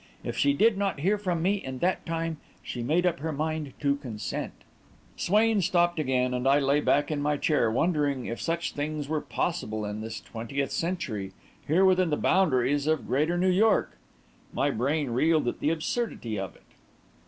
If 0.23 0.35
she 0.35 0.53
did 0.55 0.79
not 0.79 1.01
hear 1.01 1.19
from 1.19 1.43
me 1.43 1.57
in 1.63 1.77
that 1.77 2.07
time, 2.07 2.37
she 2.63 2.79
had 2.79 2.87
made 2.87 3.05
up 3.05 3.19
her 3.19 3.31
mind 3.31 3.73
to 3.81 3.95
consent." 3.97 4.53
Swain 5.15 5.61
stopped 5.61 5.99
again, 5.99 6.33
and 6.33 6.47
I 6.47 6.57
lay 6.57 6.79
back 6.81 7.11
in 7.11 7.21
my 7.21 7.37
chair, 7.37 7.69
wondering 7.69 8.25
if 8.25 8.41
such 8.41 8.71
things 8.71 9.07
were 9.07 9.21
possible 9.21 9.85
in 9.85 10.01
this 10.01 10.19
twentieth 10.19 10.71
century, 10.71 11.33
here 11.67 11.85
within 11.85 12.09
the 12.09 12.17
boundaries 12.17 12.87
of 12.87 13.05
Greater 13.05 13.37
New 13.37 13.47
York! 13.51 13.95
My 14.51 14.71
brain 14.71 15.11
reeled 15.11 15.47
at 15.47 15.59
the 15.59 15.69
absurdity 15.69 16.39
of 16.39 16.55
it! 16.55 16.63